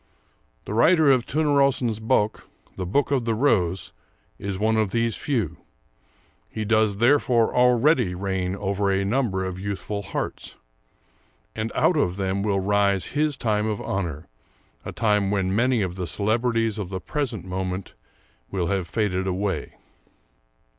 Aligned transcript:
The 0.65 0.73
writer 0.73 1.11
of 1.11 1.27
'Törnrosens 1.27 2.01
Bok' 2.01 2.49
[The 2.75 2.87
Book 2.87 3.11
of 3.11 3.25
the 3.25 3.35
Rose] 3.35 3.93
is 4.39 4.57
one 4.57 4.75
of 4.75 4.89
these 4.89 5.15
few; 5.15 5.57
he 6.49 6.65
does 6.65 6.97
therefore 6.97 7.53
already 7.53 8.15
reign 8.15 8.55
over 8.55 8.89
a 8.89 9.05
number 9.05 9.45
of 9.45 9.59
youthful 9.59 10.01
hearts, 10.01 10.55
and 11.55 11.71
out 11.75 11.97
of 11.97 12.15
them 12.17 12.41
will 12.41 12.59
rise 12.61 13.13
his 13.13 13.37
time 13.37 13.67
of 13.67 13.79
honor, 13.79 14.27
a 14.83 14.91
time 14.91 15.29
when 15.29 15.55
many 15.55 15.83
of 15.83 15.93
the 15.93 16.07
celebrities 16.07 16.79
of 16.79 16.89
the 16.89 16.99
present 16.99 17.45
moment 17.45 17.93
will 18.49 18.69
have 18.73 18.87
faded 18.87 19.27
away." 19.27 19.75